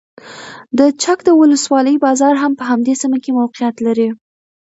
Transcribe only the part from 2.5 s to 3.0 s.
په همدې